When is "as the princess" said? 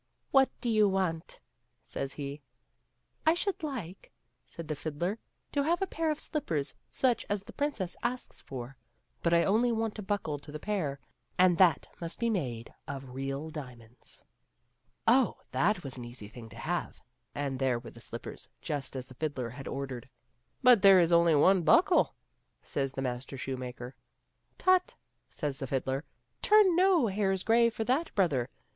7.29-7.95